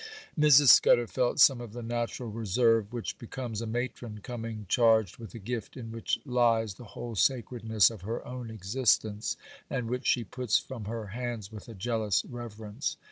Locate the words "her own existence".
8.01-9.37